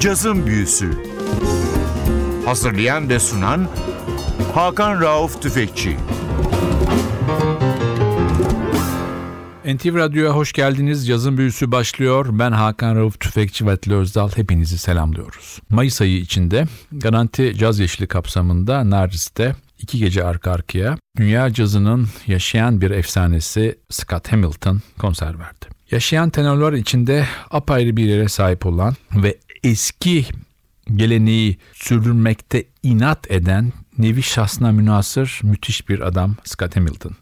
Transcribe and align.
Cazın 0.00 0.46
Büyüsü 0.46 0.90
Hazırlayan 2.44 3.08
ve 3.08 3.18
sunan 3.18 3.68
Hakan 4.54 5.00
Rauf 5.00 5.42
Tüfekçi 5.42 5.96
NTV 9.64 9.94
Radyo'ya 9.94 10.30
hoş 10.30 10.52
geldiniz. 10.52 11.08
Yazın 11.08 11.38
büyüsü 11.38 11.72
başlıyor. 11.72 12.26
Ben 12.30 12.52
Hakan 12.52 12.96
Rauf 12.96 13.20
Tüfekçi 13.20 13.66
ve 13.66 13.70
Atli 13.70 13.94
Özdal. 13.94 14.30
Hepinizi 14.34 14.78
selamlıyoruz. 14.78 15.58
Mayıs 15.70 16.00
ayı 16.00 16.18
içinde 16.18 16.64
Garanti 16.92 17.54
Caz 17.58 17.78
Yeşili 17.78 18.06
kapsamında 18.06 18.90
Nardis'te 18.90 19.54
iki 19.78 19.98
gece 19.98 20.24
arka 20.24 20.50
arkaya 20.50 20.98
dünya 21.16 21.52
cazının 21.52 22.08
yaşayan 22.26 22.80
bir 22.80 22.90
efsanesi 22.90 23.78
Scott 23.90 24.32
Hamilton 24.32 24.80
konser 24.98 25.38
verdi. 25.38 25.66
Yaşayan 25.90 26.30
tenorlar 26.30 26.72
içinde 26.72 27.26
apayrı 27.50 27.96
bir 27.96 28.04
yere 28.04 28.28
sahip 28.28 28.66
olan 28.66 28.94
ve 29.14 29.38
eski 29.64 30.26
geleneği 30.96 31.58
sürdürmekte 31.74 32.64
inat 32.82 33.30
eden 33.30 33.72
nevi 33.98 34.22
şahsına 34.22 34.72
münasır 34.72 35.40
müthiş 35.42 35.88
bir 35.88 36.00
adam 36.00 36.36
Scott 36.44 36.76
Hamilton. 36.76 37.12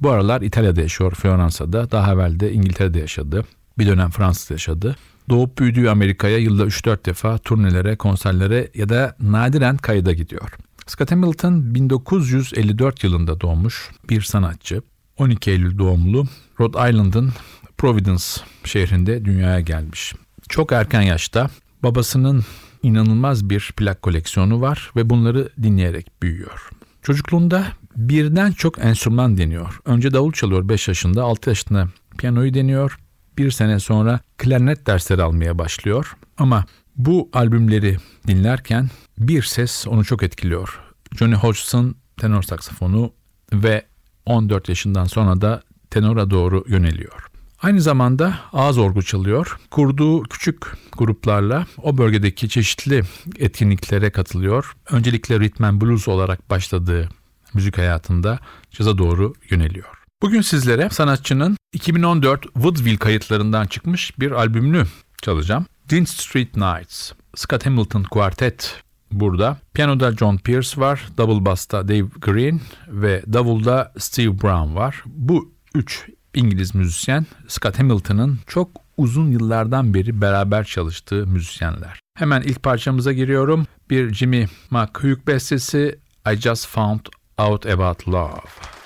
Bu 0.00 0.10
aralar 0.10 0.42
İtalya'da 0.42 0.80
yaşıyor, 0.80 1.14
Floransa'da. 1.14 1.90
Daha 1.90 2.12
evvel 2.12 2.40
de 2.40 2.52
İngiltere'de 2.52 2.98
yaşadı. 2.98 3.44
Bir 3.78 3.86
dönem 3.86 4.10
Fransa'da 4.10 4.54
yaşadı. 4.54 4.96
Doğup 5.28 5.58
büyüdüğü 5.58 5.88
Amerika'ya 5.88 6.38
yılda 6.38 6.64
3-4 6.64 7.04
defa 7.04 7.38
turnelere, 7.38 7.96
konserlere 7.96 8.70
ya 8.74 8.88
da 8.88 9.16
nadiren 9.20 9.76
kayıda 9.76 10.12
gidiyor. 10.12 10.50
Scott 10.86 11.10
Hamilton 11.10 11.74
1954 11.74 13.04
yılında 13.04 13.40
doğmuş 13.40 13.90
bir 14.10 14.22
sanatçı. 14.22 14.82
12 15.18 15.50
Eylül 15.50 15.78
doğumlu 15.78 16.26
Rhode 16.60 16.90
Island'ın 16.90 17.32
Providence 17.78 18.24
şehrinde 18.64 19.24
dünyaya 19.24 19.60
gelmiş. 19.60 20.14
Çok 20.48 20.72
erken 20.72 21.02
yaşta 21.02 21.50
babasının 21.82 22.44
inanılmaz 22.82 23.50
bir 23.50 23.72
plak 23.76 24.02
koleksiyonu 24.02 24.60
var 24.60 24.90
ve 24.96 25.10
bunları 25.10 25.48
dinleyerek 25.62 26.22
büyüyor. 26.22 26.68
Çocukluğunda 27.02 27.66
birden 27.96 28.52
çok 28.52 28.78
enstrüman 28.78 29.38
deniyor. 29.38 29.80
Önce 29.84 30.12
davul 30.12 30.32
çalıyor 30.32 30.68
5 30.68 30.88
yaşında, 30.88 31.22
6 31.22 31.50
yaşında 31.50 31.88
piyanoyu 32.18 32.54
deniyor. 32.54 32.98
Bir 33.38 33.50
sene 33.50 33.80
sonra 33.80 34.20
klarnet 34.38 34.86
dersleri 34.86 35.22
almaya 35.22 35.58
başlıyor. 35.58 36.16
Ama 36.38 36.64
bu 36.96 37.28
albümleri 37.32 37.96
dinlerken 38.26 38.90
bir 39.18 39.42
ses 39.42 39.86
onu 39.86 40.04
çok 40.04 40.22
etkiliyor. 40.22 40.80
Johnny 41.16 41.34
Hodgson 41.34 41.94
tenor 42.16 42.42
saksafonu 42.42 43.12
ve 43.52 43.82
14 44.26 44.68
yaşından 44.68 45.04
sonra 45.04 45.40
da 45.40 45.62
tenora 45.90 46.30
doğru 46.30 46.64
yöneliyor. 46.68 47.31
Aynı 47.62 47.80
zamanda 47.80 48.38
ağız 48.52 48.78
orgu 48.78 49.02
çalıyor. 49.02 49.58
Kurduğu 49.70 50.22
küçük 50.22 50.66
gruplarla 50.92 51.66
o 51.82 51.98
bölgedeki 51.98 52.48
çeşitli 52.48 53.02
etkinliklere 53.38 54.10
katılıyor. 54.10 54.76
Öncelikle 54.90 55.34
and 55.60 55.82
blues 55.82 56.08
olarak 56.08 56.50
başladığı 56.50 57.08
müzik 57.54 57.78
hayatında 57.78 58.38
caza 58.70 58.98
doğru 58.98 59.34
yöneliyor. 59.50 59.86
Bugün 60.22 60.40
sizlere 60.40 60.90
sanatçının 60.90 61.56
2014 61.72 62.42
Woodville 62.42 62.96
kayıtlarından 62.96 63.66
çıkmış 63.66 64.18
bir 64.20 64.30
albümünü 64.30 64.84
çalacağım. 65.22 65.66
Dean 65.90 66.04
Street 66.04 66.56
Nights. 66.56 67.12
Scott 67.34 67.66
Hamilton 67.66 68.02
Quartet 68.02 68.82
burada. 69.12 69.58
Piyanoda 69.74 70.12
John 70.12 70.36
Pierce 70.36 70.80
var, 70.80 71.08
double 71.18 71.44
bass'ta 71.44 71.88
Dave 71.88 72.08
Green 72.20 72.60
ve 72.88 73.22
davulda 73.32 73.92
Steve 73.98 74.40
Brown 74.40 74.74
var. 74.74 75.02
Bu 75.06 75.52
üç 75.74 76.08
İngiliz 76.34 76.74
müzisyen 76.74 77.26
Scott 77.48 77.78
Hamilton'ın 77.78 78.38
çok 78.46 78.68
uzun 78.96 79.30
yıllardan 79.30 79.94
beri 79.94 80.20
beraber 80.20 80.64
çalıştığı 80.64 81.26
müzisyenler. 81.26 82.00
Hemen 82.14 82.42
ilk 82.42 82.62
parçamıza 82.62 83.12
giriyorum. 83.12 83.66
Bir 83.90 84.14
Jimmy 84.14 84.46
McHugh 84.70 85.26
bestesi 85.26 85.98
I 86.32 86.36
Just 86.36 86.66
Found 86.66 87.00
Out 87.38 87.66
About 87.66 88.08
Love. 88.08 88.81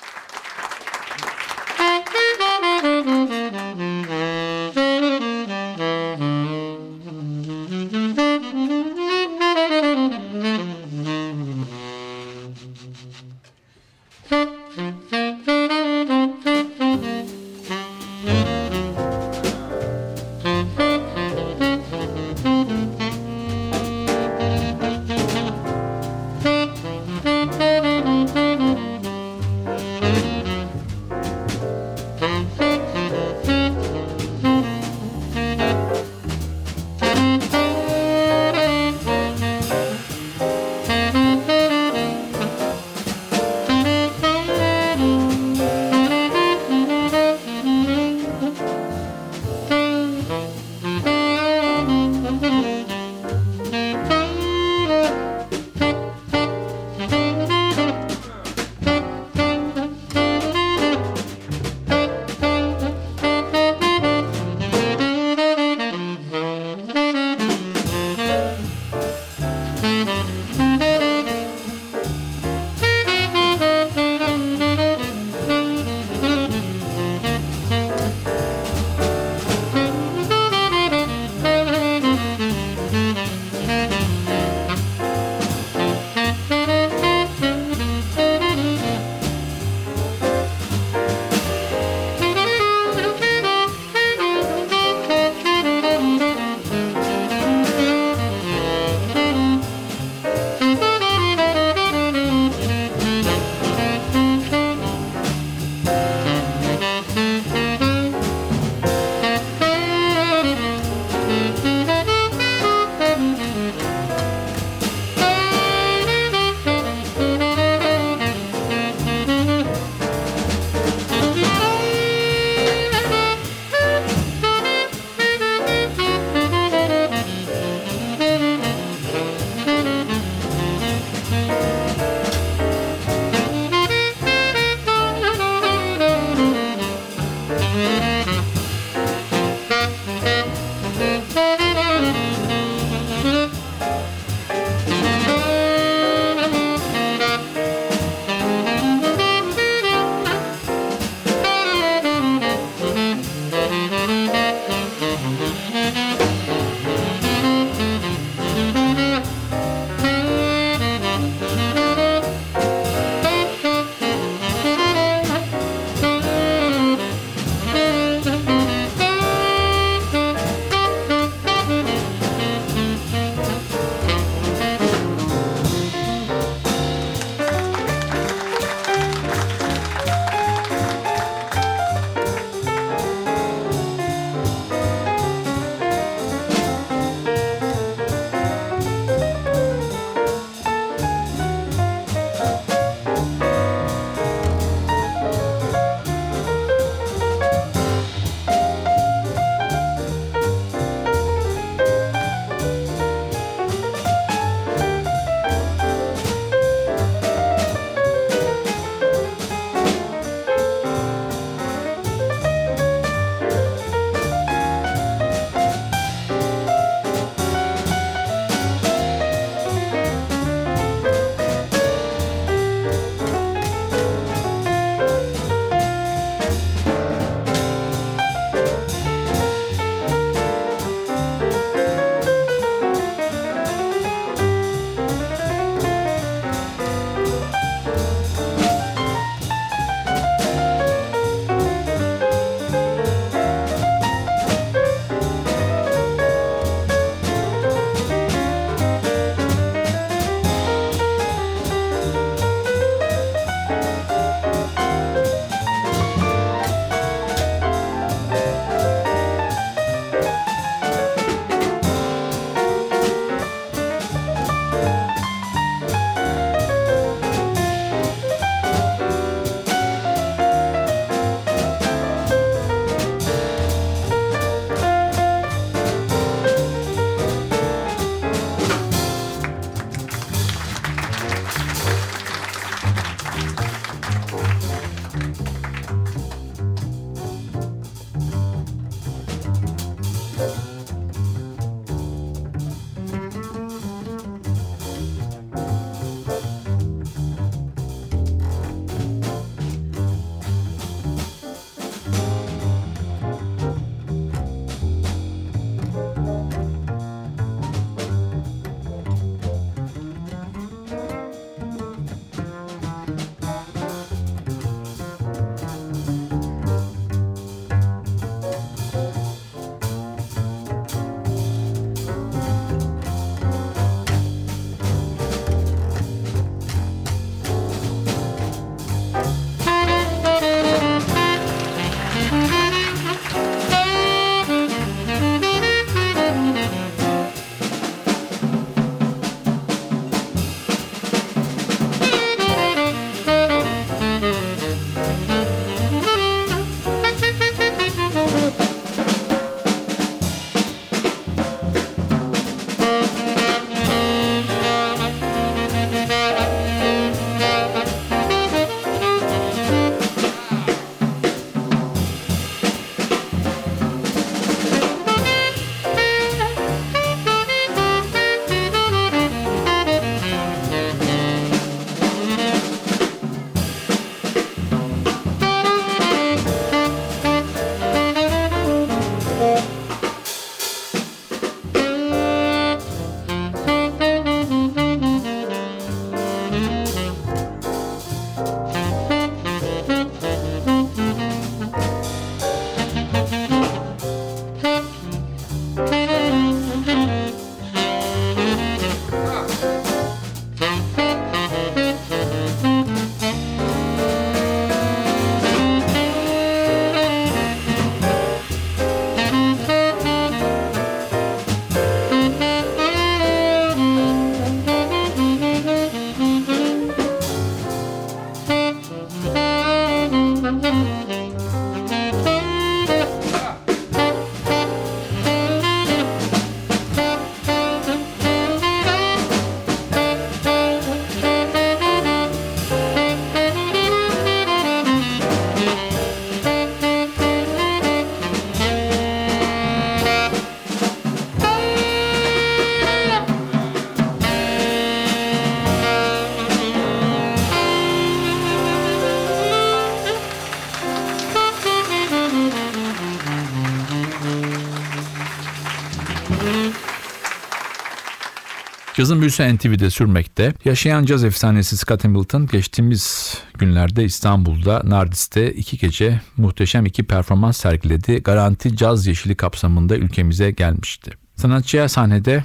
Cazın 458.97 459.21
büyüsü 459.21 459.55
NTV'de 459.55 459.89
sürmekte. 459.89 460.53
Yaşayan 460.65 461.05
caz 461.05 461.23
efsanesi 461.23 461.77
Scott 461.77 462.03
Hamilton 462.03 462.47
geçtiğimiz 462.47 463.37
günlerde 463.57 464.03
İstanbul'da 464.03 464.81
Nardis'te 464.85 465.53
iki 465.53 465.77
gece 465.77 466.21
muhteşem 466.37 466.85
iki 466.85 467.03
performans 467.03 467.57
sergiledi. 467.57 468.23
Garanti 468.23 468.77
Caz 468.77 469.07
Yeşili 469.07 469.35
kapsamında 469.35 469.97
ülkemize 469.97 470.51
gelmişti. 470.51 471.11
Sanatçıya 471.35 471.89
sahnede 471.89 472.43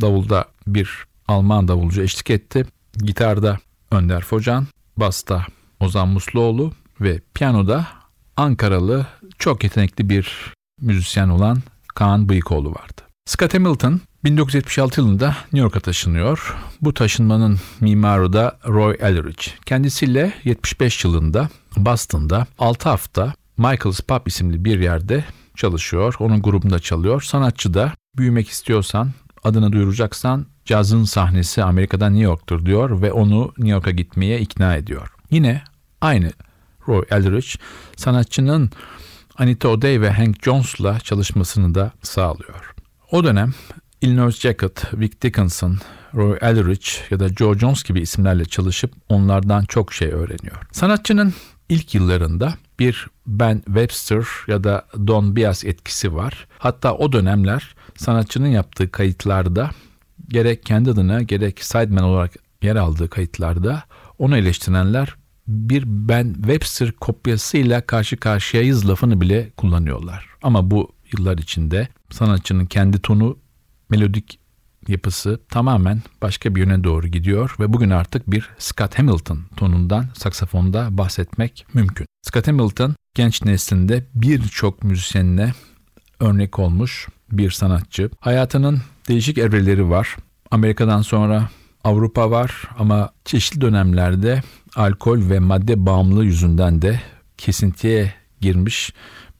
davulda 0.00 0.44
bir 0.66 0.90
Alman 1.28 1.68
davulcu 1.68 2.02
eşlik 2.02 2.30
etti. 2.30 2.66
Gitarda 2.96 3.58
Önder 3.90 4.20
Focan, 4.20 4.66
basta 4.96 5.46
Ozan 5.80 6.08
Musluoğlu 6.08 6.72
ve 7.00 7.20
piyanoda 7.34 7.86
Ankaralı 8.36 9.06
çok 9.38 9.64
yetenekli 9.64 10.08
bir 10.08 10.52
müzisyen 10.80 11.28
olan 11.28 11.58
Kaan 11.94 12.28
Bıyıkoğlu 12.28 12.70
vardı. 12.70 13.03
Scott 13.26 13.54
Hamilton 13.54 14.00
1976 14.24 15.00
yılında 15.00 15.28
New 15.28 15.58
York'a 15.58 15.80
taşınıyor. 15.80 16.56
Bu 16.80 16.94
taşınmanın 16.94 17.58
mimarı 17.80 18.32
da 18.32 18.58
Roy 18.66 18.96
Eldridge. 19.00 19.42
Kendisiyle 19.66 20.32
75 20.44 21.04
yılında 21.04 21.48
Boston'da 21.76 22.46
6 22.58 22.88
hafta 22.88 23.34
Michael's 23.56 24.00
Pub 24.00 24.26
isimli 24.26 24.64
bir 24.64 24.80
yerde 24.80 25.24
çalışıyor. 25.56 26.14
Onun 26.18 26.42
grubunda 26.42 26.78
çalıyor. 26.78 27.22
Sanatçı 27.22 27.74
da 27.74 27.92
büyümek 28.16 28.48
istiyorsan, 28.48 29.10
adını 29.44 29.72
duyuracaksan 29.72 30.46
cazın 30.64 31.04
sahnesi 31.04 31.62
Amerika'da 31.62 32.08
New 32.08 32.24
York'tur 32.24 32.66
diyor 32.66 33.02
ve 33.02 33.12
onu 33.12 33.52
New 33.58 33.70
York'a 33.70 33.90
gitmeye 33.90 34.40
ikna 34.40 34.76
ediyor. 34.76 35.08
Yine 35.30 35.62
aynı 36.00 36.32
Roy 36.88 37.04
Eldridge 37.10 37.48
sanatçının 37.96 38.70
Anita 39.38 39.68
O'Day 39.68 40.00
ve 40.00 40.10
Hank 40.10 40.44
Jones'la 40.44 41.00
çalışmasını 41.00 41.74
da 41.74 41.92
sağlıyor. 42.02 42.73
O 43.14 43.24
dönem 43.24 43.54
Illinois 44.00 44.40
Jacket, 44.40 44.94
Vic 44.94 45.12
Dickinson, 45.22 45.78
Roy 46.14 46.38
Eldridge 46.40 46.86
ya 47.10 47.20
da 47.20 47.28
Joe 47.28 47.58
Jones 47.58 47.82
gibi 47.82 48.00
isimlerle 48.00 48.44
çalışıp 48.44 48.92
onlardan 49.08 49.64
çok 49.64 49.92
şey 49.92 50.08
öğreniyor. 50.08 50.56
Sanatçının 50.72 51.34
ilk 51.68 51.94
yıllarında 51.94 52.54
bir 52.78 53.06
Ben 53.26 53.62
Webster 53.66 54.24
ya 54.46 54.64
da 54.64 54.86
Don 55.06 55.36
Bias 55.36 55.64
etkisi 55.64 56.14
var. 56.14 56.46
Hatta 56.58 56.94
o 56.94 57.12
dönemler 57.12 57.74
sanatçının 57.96 58.48
yaptığı 58.48 58.90
kayıtlarda 58.90 59.70
gerek 60.28 60.66
kendi 60.66 60.90
adına 60.90 61.22
gerek 61.22 61.64
sideman 61.64 62.04
olarak 62.04 62.32
yer 62.62 62.76
aldığı 62.76 63.08
kayıtlarda 63.08 63.82
onu 64.18 64.36
eleştirenler 64.36 65.14
bir 65.48 65.82
Ben 65.86 66.34
Webster 66.34 66.92
kopyasıyla 66.92 67.80
karşı 67.80 68.16
karşıyayız 68.16 68.88
lafını 68.88 69.20
bile 69.20 69.50
kullanıyorlar. 69.56 70.26
Ama 70.42 70.70
bu 70.70 70.92
yıllar 71.18 71.38
içinde 71.38 71.88
sanatçının 72.10 72.66
kendi 72.66 73.02
tonu, 73.02 73.38
melodik 73.90 74.38
yapısı 74.88 75.40
tamamen 75.48 76.02
başka 76.22 76.54
bir 76.54 76.60
yöne 76.60 76.84
doğru 76.84 77.06
gidiyor 77.06 77.56
ve 77.60 77.72
bugün 77.72 77.90
artık 77.90 78.30
bir 78.30 78.50
Scott 78.58 78.98
Hamilton 78.98 79.40
tonundan 79.56 80.06
saksafonda 80.14 80.98
bahsetmek 80.98 81.66
mümkün. 81.74 82.06
Scott 82.22 82.48
Hamilton 82.48 82.94
genç 83.14 83.42
neslinde 83.44 84.04
birçok 84.14 84.84
müzisyenine 84.84 85.52
örnek 86.20 86.58
olmuş 86.58 87.08
bir 87.32 87.50
sanatçı. 87.50 88.10
Hayatının 88.20 88.82
değişik 89.08 89.38
evreleri 89.38 89.90
var. 89.90 90.16
Amerika'dan 90.50 91.02
sonra 91.02 91.48
Avrupa 91.84 92.30
var 92.30 92.62
ama 92.78 93.10
çeşitli 93.24 93.60
dönemlerde 93.60 94.42
alkol 94.76 95.30
ve 95.30 95.38
madde 95.38 95.86
bağımlılığı 95.86 96.24
yüzünden 96.24 96.82
de 96.82 97.00
kesintiye 97.38 98.14
girmiş 98.40 98.92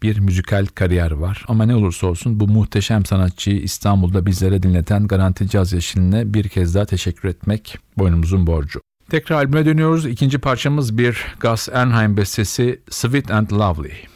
bir 0.02 0.18
müzikal 0.18 0.66
kariyer 0.66 1.10
var. 1.10 1.44
Ama 1.48 1.66
ne 1.66 1.74
olursa 1.74 2.06
olsun 2.06 2.40
bu 2.40 2.48
muhteşem 2.48 3.04
sanatçıyı 3.04 3.60
İstanbul'da 3.60 4.26
bizlere 4.26 4.62
dinleten 4.62 5.06
Garanti 5.06 5.48
Caz 5.48 5.72
Yeşili'ne 5.72 6.34
bir 6.34 6.48
kez 6.48 6.74
daha 6.74 6.84
teşekkür 6.84 7.28
etmek 7.28 7.78
boynumuzun 7.98 8.46
borcu. 8.46 8.80
Tekrar 9.10 9.36
albüme 9.36 9.66
dönüyoruz. 9.66 10.06
İkinci 10.06 10.38
parçamız 10.38 10.98
bir 10.98 11.26
Gus 11.40 11.68
Ernheim 11.68 12.16
bestesi 12.16 12.80
Sweet 12.90 13.30
and 13.30 13.50
Lovely. 13.50 14.13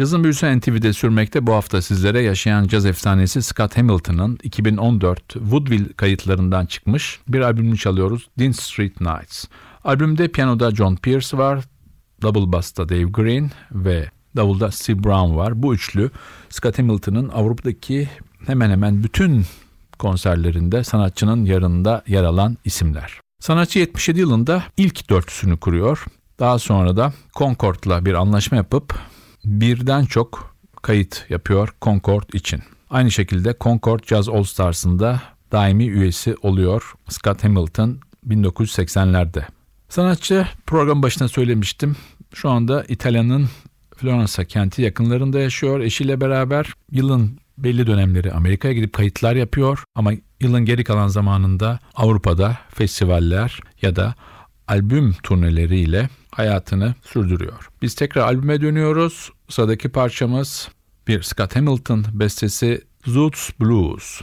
Cazın 0.00 0.24
büyüsü 0.24 0.58
NTV'de 0.58 0.92
sürmekte 0.92 1.46
bu 1.46 1.52
hafta 1.52 1.82
sizlere 1.82 2.22
yaşayan 2.22 2.66
caz 2.66 2.86
efsanesi 2.86 3.42
Scott 3.42 3.76
Hamilton'ın 3.76 4.38
2014 4.42 5.28
Woodville 5.32 5.92
kayıtlarından 5.92 6.66
çıkmış 6.66 7.20
bir 7.28 7.40
albümünü 7.40 7.78
çalıyoruz 7.78 8.28
Dean 8.38 8.52
Street 8.52 9.00
Nights. 9.00 9.44
Albümde 9.84 10.28
piyanoda 10.28 10.70
John 10.70 10.96
Pierce 10.96 11.38
var, 11.38 11.64
double 12.22 12.52
bass'ta 12.52 12.88
Dave 12.88 13.02
Green 13.02 13.50
ve 13.72 14.10
davulda 14.36 14.70
Steve 14.70 15.04
Brown 15.04 15.36
var. 15.36 15.62
Bu 15.62 15.74
üçlü 15.74 16.10
Scott 16.48 16.78
Hamilton'ın 16.78 17.28
Avrupa'daki 17.28 18.08
hemen 18.46 18.70
hemen 18.70 19.04
bütün 19.04 19.44
konserlerinde 19.98 20.84
sanatçının 20.84 21.44
yanında 21.44 22.02
yer 22.06 22.24
alan 22.24 22.56
isimler. 22.64 23.20
Sanatçı 23.40 23.78
77 23.78 24.20
yılında 24.20 24.62
ilk 24.76 25.10
dörtlüsünü 25.10 25.56
kuruyor. 25.56 26.04
Daha 26.38 26.58
sonra 26.58 26.96
da 26.96 27.12
Concord'la 27.34 28.04
bir 28.04 28.14
anlaşma 28.14 28.56
yapıp 28.56 28.94
birden 29.44 30.04
çok 30.04 30.56
kayıt 30.82 31.26
yapıyor 31.28 31.68
Concord 31.82 32.32
için. 32.32 32.62
Aynı 32.90 33.10
şekilde 33.10 33.54
Concord 33.60 34.04
Jazz 34.04 34.28
All 34.28 34.42
Stars'ında 34.42 35.22
daimi 35.52 35.86
üyesi 35.86 36.34
oluyor 36.42 36.92
Scott 37.08 37.44
Hamilton 37.44 37.98
1980'lerde. 38.28 39.42
Sanatçı 39.88 40.46
program 40.66 41.02
başına 41.02 41.28
söylemiştim. 41.28 41.96
Şu 42.34 42.50
anda 42.50 42.84
İtalya'nın 42.88 43.48
Floransa 43.96 44.44
kenti 44.44 44.82
yakınlarında 44.82 45.40
yaşıyor. 45.40 45.80
Eşiyle 45.80 46.20
beraber 46.20 46.74
yılın 46.92 47.38
belli 47.58 47.86
dönemleri 47.86 48.32
Amerika'ya 48.32 48.74
gidip 48.74 48.92
kayıtlar 48.92 49.36
yapıyor 49.36 49.84
ama 49.94 50.12
yılın 50.40 50.64
geri 50.64 50.84
kalan 50.84 51.08
zamanında 51.08 51.78
Avrupa'da 51.94 52.58
festivaller 52.74 53.60
ya 53.82 53.96
da 53.96 54.14
albüm 54.70 55.12
turneleriyle 55.22 56.08
hayatını 56.30 56.94
sürdürüyor. 57.02 57.68
Biz 57.82 57.94
tekrar 57.94 58.22
albüme 58.22 58.60
dönüyoruz. 58.60 59.32
Sıradaki 59.48 59.88
parçamız 59.88 60.68
bir 61.08 61.22
Scott 61.22 61.56
Hamilton 61.56 62.04
bestesi 62.12 62.84
Zoots 63.06 63.50
Blues. 63.60 64.20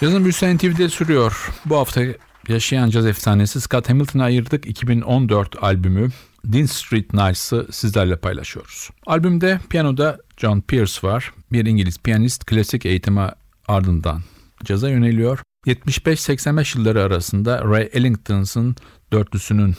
Yazın 0.00 0.24
büyüsü 0.24 0.56
NTV'de 0.56 0.88
sürüyor. 0.88 1.50
Bu 1.64 1.76
hafta 1.76 2.02
yaşayan 2.48 2.90
caz 2.90 3.06
efsanesi 3.06 3.60
Scott 3.60 3.88
Hamilton'a 3.88 4.24
ayırdık 4.24 4.66
2014 4.66 5.62
albümü 5.62 6.08
Dean 6.44 6.66
Street 6.66 7.14
Nights'ı 7.14 7.66
sizlerle 7.70 8.16
paylaşıyoruz. 8.16 8.90
Albümde 9.06 9.60
piyanoda 9.70 10.18
John 10.36 10.60
Pierce 10.60 11.08
var. 11.08 11.32
Bir 11.52 11.66
İngiliz 11.66 11.98
piyanist 11.98 12.44
klasik 12.44 12.86
eğitime 12.86 13.34
ardından 13.68 14.22
caza 14.64 14.88
yöneliyor. 14.88 15.38
75-85 15.66 16.78
yılları 16.78 17.02
arasında 17.02 17.64
Ray 17.64 17.88
Ellington's'ın 17.92 18.76
dörtlüsünün 19.12 19.74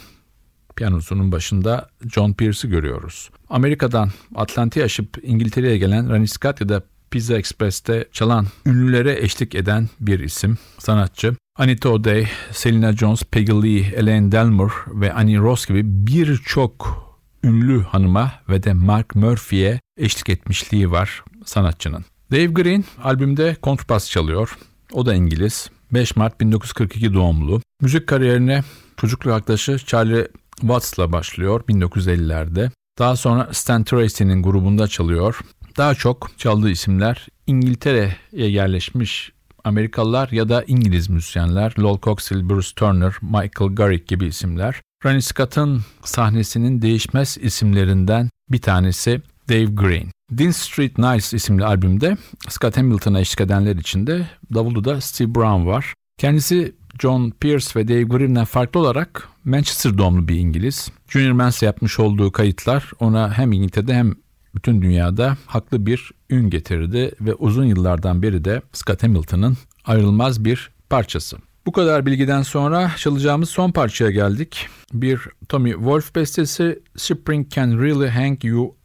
piyanosunun 0.75 1.31
başında 1.31 1.89
John 2.13 2.33
Pierce'ı 2.33 2.71
görüyoruz. 2.71 3.29
Amerika'dan 3.49 4.11
Atlantik'i 4.35 4.83
aşıp 4.83 5.17
İngiltere'ye 5.23 5.77
gelen 5.77 6.09
Ronnie 6.09 6.27
Scott 6.27 6.61
ya 6.61 6.69
da 6.69 6.83
Pizza 7.11 7.37
Express'te 7.37 8.07
çalan 8.11 8.47
ünlülere 8.65 9.23
eşlik 9.23 9.55
eden 9.55 9.89
bir 9.99 10.19
isim, 10.19 10.57
sanatçı. 10.77 11.35
Anita 11.55 11.89
O'Day, 11.89 12.27
Selena 12.51 12.93
Jones, 12.93 13.23
Peggy 13.23 13.51
Lee, 13.51 13.93
Elaine 13.95 14.31
Delmer 14.31 14.71
ve 14.87 15.13
Annie 15.13 15.37
Ross 15.37 15.65
gibi 15.65 15.81
birçok 15.85 17.01
ünlü 17.43 17.83
hanıma 17.83 18.31
ve 18.49 18.63
de 18.63 18.73
Mark 18.73 19.15
Murphy'ye 19.15 19.79
eşlik 19.97 20.29
etmişliği 20.29 20.91
var 20.91 21.23
sanatçının. 21.45 22.05
Dave 22.31 22.45
Green 22.45 22.83
albümde 23.03 23.55
kontrbas 23.61 24.09
çalıyor. 24.09 24.57
O 24.91 25.05
da 25.05 25.13
İngiliz. 25.13 25.69
5 25.91 26.15
Mart 26.15 26.41
1942 26.41 27.13
doğumlu. 27.13 27.61
Müzik 27.81 28.07
kariyerine 28.07 28.63
çocukluk 28.97 29.33
arkadaşı 29.33 29.77
Charlie 29.77 30.27
Watts'la 30.59 31.11
başlıyor 31.11 31.63
1950'lerde. 31.69 32.71
Daha 32.99 33.15
sonra 33.15 33.49
Stan 33.51 33.83
Tracy'nin 33.83 34.43
grubunda 34.43 34.87
çalıyor. 34.87 35.39
Daha 35.77 35.95
çok 35.95 36.31
çaldığı 36.37 36.69
isimler 36.69 37.27
İngiltere'ye 37.47 38.49
yerleşmiş 38.49 39.31
Amerikalılar 39.63 40.29
ya 40.31 40.49
da 40.49 40.63
İngiliz 40.67 41.09
müzisyenler. 41.09 41.73
Lol 41.79 41.99
Coxhill, 42.01 42.49
Bruce 42.49 42.69
Turner, 42.75 43.13
Michael 43.21 43.75
Garrick 43.75 44.05
gibi 44.07 44.25
isimler. 44.25 44.81
Ronnie 45.05 45.21
Scott'ın 45.21 45.81
sahnesinin 46.03 46.81
değişmez 46.81 47.37
isimlerinden 47.41 48.29
bir 48.49 48.61
tanesi 48.61 49.21
Dave 49.49 49.65
Green. 49.65 50.11
Dean 50.31 50.51
Street 50.51 50.97
Nice 50.97 51.37
isimli 51.37 51.65
albümde 51.65 52.17
Scott 52.49 52.77
Hamilton'a 52.77 53.19
eşlik 53.19 53.41
edenler 53.41 53.75
içinde 53.75 54.27
davulda 54.53 54.83
da 54.83 55.01
Steve 55.01 55.35
Brown 55.35 55.65
var. 55.65 55.93
Kendisi 56.17 56.75
John 57.01 57.33
Pierce 57.39 57.67
ve 57.75 57.87
Dave 57.87 58.03
Green'den 58.03 58.45
farklı 58.45 58.79
olarak 58.79 59.29
Manchester 59.45 59.97
doğumlu 59.97 60.27
bir 60.27 60.35
İngiliz. 60.35 60.91
Junior 61.07 61.31
Mans'le 61.31 61.61
yapmış 61.61 61.99
olduğu 61.99 62.31
kayıtlar 62.31 62.91
ona 62.99 63.37
hem 63.37 63.51
İngiltere'de 63.51 63.93
hem 63.93 64.13
bütün 64.55 64.81
dünyada 64.81 65.37
haklı 65.45 65.85
bir 65.85 66.11
ün 66.29 66.49
getirdi 66.49 67.11
ve 67.21 67.33
uzun 67.33 67.65
yıllardan 67.65 68.21
beri 68.21 68.45
de 68.45 68.61
Scott 68.73 69.03
Hamilton'ın 69.03 69.57
ayrılmaz 69.85 70.45
bir 70.45 70.71
parçası. 70.89 71.37
Bu 71.65 71.71
kadar 71.71 72.05
bilgiden 72.05 72.41
sonra 72.41 72.91
çalacağımız 72.97 73.49
son 73.49 73.71
parçaya 73.71 74.11
geldik. 74.11 74.67
Bir 74.93 75.21
Tommy 75.49 75.71
Wolf 75.71 76.15
bestesi 76.15 76.79
Spring 76.97 77.51
Can 77.51 77.79
Really 77.79 78.09
Hang 78.09 78.45
You 78.45 78.75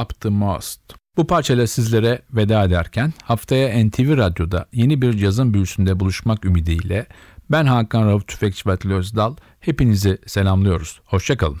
Up 0.00 0.20
The 0.20 0.28
Most. 0.28 0.80
Bu 1.16 1.26
parçayla 1.26 1.66
sizlere 1.66 2.22
veda 2.32 2.64
ederken 2.64 3.12
haftaya 3.24 3.86
NTV 3.86 4.16
Radyo'da 4.16 4.66
yeni 4.72 5.02
bir 5.02 5.18
cazın 5.18 5.54
büyüsünde 5.54 6.00
buluşmak 6.00 6.44
ümidiyle 6.44 7.06
ben 7.50 7.66
Hakan 7.66 8.06
Rauf 8.06 8.28
Tüfekçi 8.28 8.68
ve 8.68 8.94
Özdal 8.94 9.36
hepinizi 9.60 10.18
selamlıyoruz. 10.26 11.00
Hoşçakalın. 11.04 11.60